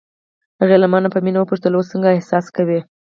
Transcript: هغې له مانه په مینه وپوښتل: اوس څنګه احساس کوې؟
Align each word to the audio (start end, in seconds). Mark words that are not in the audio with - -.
هغې 0.61 0.77
له 0.81 0.87
مانه 0.91 1.07
په 1.13 1.19
مینه 1.25 1.39
وپوښتل: 1.39 1.73
اوس 1.75 1.87
څنګه 1.93 2.07
احساس 2.15 2.45
کوې؟ 2.55 2.79